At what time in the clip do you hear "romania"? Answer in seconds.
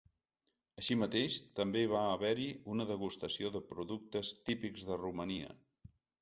5.05-5.55